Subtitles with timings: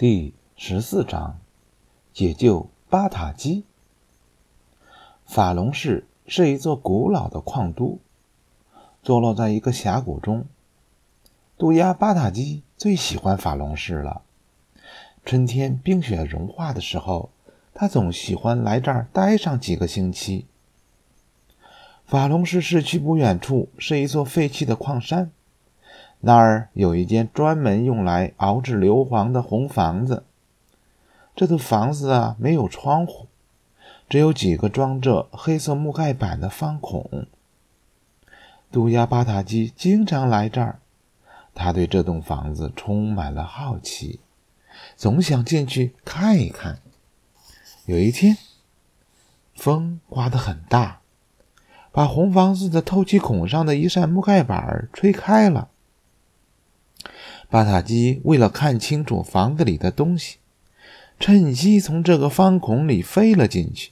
[0.00, 1.38] 第十四章，
[2.14, 3.64] 解救巴塔基。
[5.26, 7.98] 法隆市是一座古老的矿都，
[9.02, 10.46] 坐落在一个峡谷中。
[11.58, 14.22] 渡鸦巴塔基最喜欢法隆市了。
[15.26, 17.28] 春天冰雪融化的时候，
[17.74, 20.46] 他总喜欢来这儿待上几个星期。
[22.06, 25.30] 法隆市市区不远处是一座废弃的矿山，
[26.20, 30.24] 那儿有一间专门用来熬制硫磺的红房子。
[31.34, 33.26] 这栋房子啊，没有窗户，
[34.08, 37.26] 只有几个装着黑色木盖板的方孔。
[38.70, 40.80] 杜鸦巴塔基经常来这儿，
[41.54, 44.20] 他对这栋房子充满了好奇，
[44.96, 46.78] 总想进去看一看。
[47.86, 48.36] 有一天，
[49.54, 51.00] 风刮得很大。
[51.92, 55.68] 把红房子的透气孔上的一扇木盖板吹开了。
[57.50, 60.38] 巴塔基为了看清楚房子里的东西，
[61.18, 63.90] 趁机从这个方孔里飞了进去。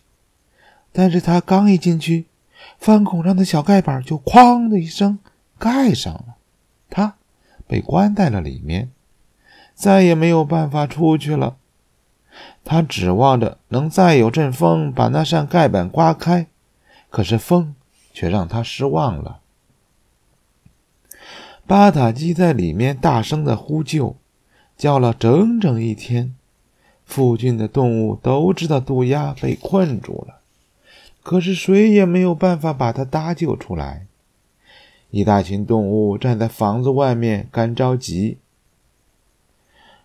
[0.92, 2.26] 但是他刚一进去，
[2.78, 5.18] 方孔上的小盖板就“哐”的一声
[5.58, 6.36] 盖上了，
[6.88, 7.16] 他
[7.66, 8.90] 被关在了里面，
[9.74, 11.56] 再也没有办法出去了。
[12.64, 16.46] 他指望着能再有阵风把那扇盖板刮开，
[17.10, 17.74] 可是风。
[18.10, 19.38] 却让他失望了。
[21.68, 24.16] 巴塔基在里面大声的呼救，
[24.74, 26.34] 叫了整整一天。
[27.04, 30.40] 附近的动物都知道渡鸦被困住了，
[31.22, 34.06] 可是谁也没有办法把它搭救出来。
[35.10, 38.38] 一大群动物站在房子外面干着急。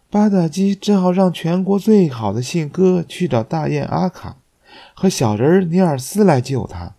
[0.10, 4.36] 巴塔基只好让全国最好的信鸽去找大雁阿卡
[4.94, 6.96] 和小人尼尔斯来救他。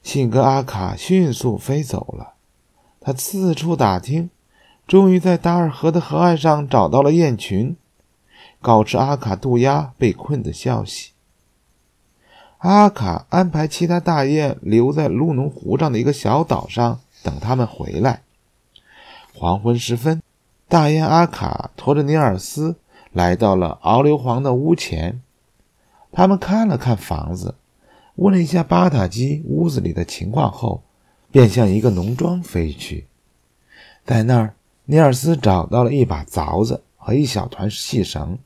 [0.00, 2.34] 信鸽阿卡迅速飞走了，
[3.00, 4.28] 他四处打听，
[4.86, 7.74] 终于在达尔河的河岸上找到了雁群，
[8.60, 11.12] 告知阿卡渡鸦被困的消息。
[12.58, 18.20] 阿卡安排其他大雁留在路农湖上的一个小岛上等他们回来。
[19.34, 20.22] 黄昏时分，
[20.68, 22.76] 大雁阿卡驮着尼尔斯
[23.14, 25.22] 来到了敖硫磺的屋前，
[26.12, 27.54] 他们看了看房子。
[28.16, 30.82] 问了一下巴塔基屋子里的情况后，
[31.30, 33.06] 便向一个农庄飞去。
[34.04, 34.54] 在那儿，
[34.84, 38.38] 尼尔斯找到了一把凿子和一小团细绳。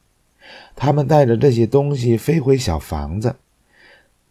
[0.76, 3.36] 他们带着这些东西飞回小房子。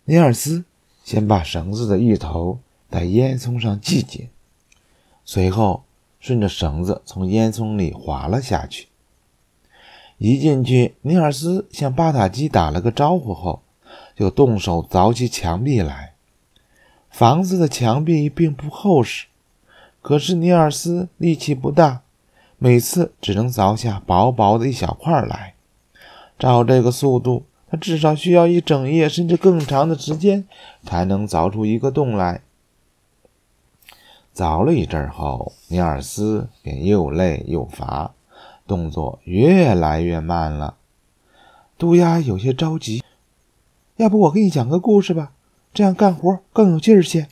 [0.06, 0.64] 尼尔斯
[1.04, 2.60] 先把绳子的一头
[2.90, 4.30] 在烟囱上系紧，
[5.26, 5.84] 随后
[6.20, 8.88] 顺着绳子从烟囱里滑了下去。
[10.18, 13.62] 一进去，尼尔斯向巴塔基打了个招呼后。
[14.16, 16.13] 就动手凿起墙壁来。
[17.14, 19.28] 房子的墙壁并不厚实，
[20.02, 22.02] 可是尼尔斯力气不大，
[22.58, 25.54] 每次只能凿下薄薄的一小块来。
[26.40, 30.48] 照这个速度，他至少需要一整夜甚至更长的时间
[30.82, 32.42] 才能凿出一个洞来。
[34.36, 38.16] 凿了一阵后，尼尔斯便又累又乏，
[38.66, 40.78] 动作越来越慢了。
[41.78, 43.04] 杜鸦有些着急。
[43.98, 45.34] 要不我给你讲个故事吧，
[45.74, 47.28] 这样干活更有劲儿些。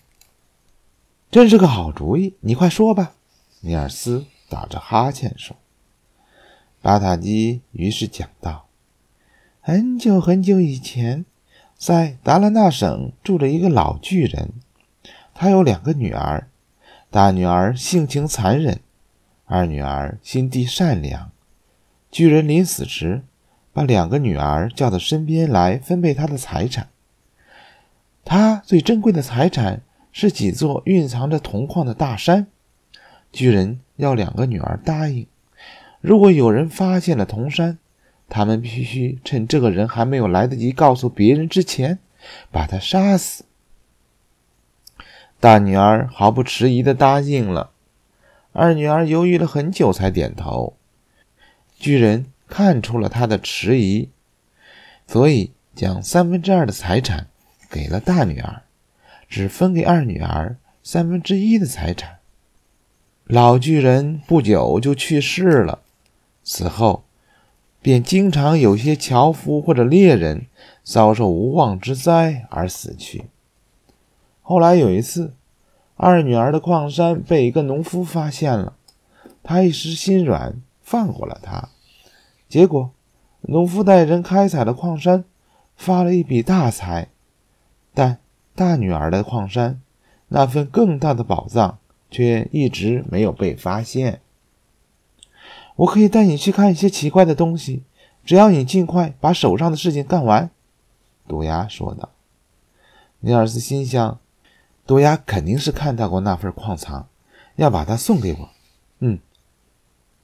[1.30, 3.14] 真是个好主意，你快说吧。”
[3.62, 5.56] 尼尔斯打着哈欠说。
[6.82, 8.66] 巴塔基于是讲道
[9.62, 11.26] ：“很久很久以前，
[11.78, 14.54] 在达拉纳省住着一个老巨人，
[15.34, 16.48] 他有两个女儿，
[17.10, 18.80] 大女儿性情残忍，
[19.46, 21.32] 二女儿心地善良。
[22.10, 23.24] 巨人临死时。”
[23.74, 26.90] 把两个女儿叫到身边来分配他的财产。
[28.24, 32.48] 他最珍贵的财产是几座蕴藏着铜矿的大山。
[33.32, 35.28] 巨人要两个女儿答应，
[36.00, 37.78] 如果有人发现了铜山，
[38.30, 42.00] 他们必须趁这个人还没有来得及告诉别人之前，
[42.52, 43.46] 把他杀死。
[45.40, 47.72] 大女儿毫不迟疑地答应了，
[48.54, 50.76] 二女儿犹豫了很久才点头。
[51.78, 52.26] 巨人。
[52.54, 54.10] 看出了他的迟疑，
[55.08, 57.28] 所以将三分之二的财产
[57.72, 58.64] 给了大女儿，
[59.30, 62.18] 只分给二女儿三分之一的财产。
[63.24, 65.80] 老巨人不久就去世了，
[66.44, 67.06] 此后
[67.82, 70.48] 便经常有些樵夫或者猎人
[70.84, 73.28] 遭受无妄之灾而死去。
[74.42, 75.34] 后来有一次，
[75.96, 78.74] 二女儿的矿山被一个农夫发现了，
[79.42, 81.70] 他一时心软，放过了他。
[82.50, 82.92] 结果，
[83.44, 85.24] 农夫带人开采了矿山，
[85.78, 87.08] 发了一笔大财。
[87.94, 88.20] 但
[88.56, 89.82] 大女儿的矿山，
[90.30, 91.78] 那份更大的宝藏
[92.10, 94.22] 却一直没有被发现。
[95.78, 97.84] 我可以带你去看一些奇怪的东西，
[98.24, 100.50] 只要你尽快把手上的事情干完。”
[101.28, 102.10] 毒鸦说道。
[103.22, 104.20] 尼尔斯心想
[104.88, 107.08] ：“毒鸦肯定是看到过那份矿藏，
[107.56, 108.50] 要把它送给我。
[109.00, 109.20] 嗯，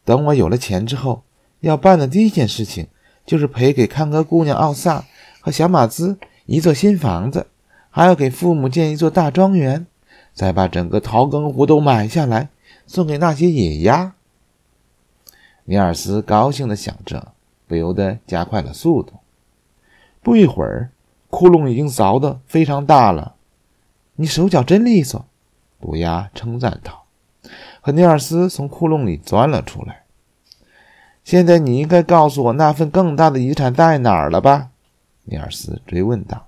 [0.04, 1.24] 等我有了钱之后，
[1.60, 2.88] 要办的第一件事情
[3.26, 5.06] 就是赔给康哥姑娘奥萨
[5.42, 7.48] 和小马兹一座新房子，
[7.98, 9.88] 还要给父母建一座大庄园，
[10.32, 12.50] 再把整个陶根湖都买下来，
[12.86, 14.14] 送给那些野鸭。”
[15.66, 17.32] 尼尔斯高兴地想着，
[17.66, 19.14] 不由得加快了速度。
[20.22, 20.92] 不一会儿。
[21.30, 23.36] 窟窿已经凿得非常大了，
[24.16, 25.26] 你手脚真利索，
[25.82, 27.04] 乌鸦称赞道。
[27.82, 30.04] 和尼尔斯从窟窿里钻了出来。
[31.24, 34.70] 现在你应该告诉我那份更大的遗产在哪儿了吧？
[35.26, 36.48] 尼尔斯追问道。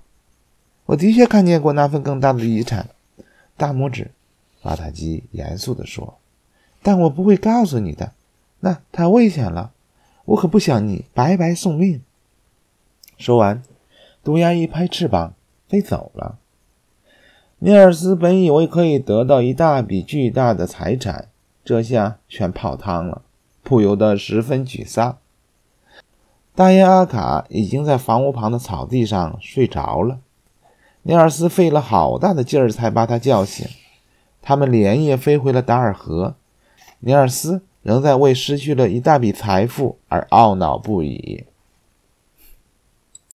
[0.90, 2.88] 我的确看见过那份更大的遗产，
[3.56, 4.10] 大拇指，
[4.62, 6.18] 瓦塔基严肃地说。
[6.82, 8.12] 但我不会告诉你的，
[8.58, 9.70] 那太危险了，
[10.24, 12.02] 我可不想你白白送命。
[13.16, 13.62] 说完。
[14.22, 15.32] 毒鸦一拍翅膀
[15.68, 16.38] 飞走了。
[17.60, 21.28] 尼尔斯本以为可以得到一大笔巨大的财产，
[21.64, 23.22] 这下全泡汤了，
[23.62, 25.16] 不由得十分沮丧。
[26.54, 30.18] 大爷阿卡已经在房屋旁的草地上睡着了。
[31.02, 33.66] 尼尔斯费了好大的劲儿才把他叫醒。
[34.42, 36.34] 他们连夜飞回了达尔河。
[37.00, 41.44] 尼尔斯仍在为失去了一大笔财富而懊恼不已。